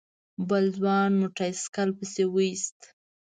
بل 0.49 0.65
ځوان 0.77 1.09
موټر 1.21 1.49
سايکل 1.63 1.89
پسې 1.97 2.23
ويست. 2.35 2.79